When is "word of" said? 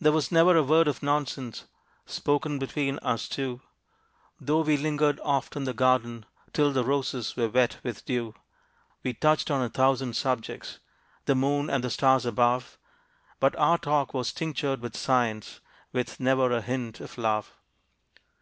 0.62-1.02